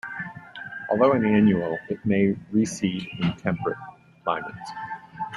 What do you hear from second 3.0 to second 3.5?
in